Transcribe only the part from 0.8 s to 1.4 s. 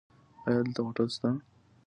هوټل شته؟